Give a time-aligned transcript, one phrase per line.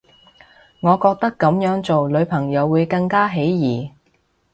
[0.79, 3.91] 我覺得噉樣做女朋友會更加起疑